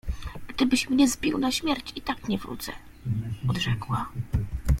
—Gdybyś 0.49 0.89
mnie 0.89 1.07
zbił 1.07 1.37
na 1.37 1.51
śmierć, 1.51 1.93
i 1.95 2.01
tak 2.01 2.27
nie 2.29 2.37
wrócę!— 2.37 2.71
odrzekła. 3.49 4.11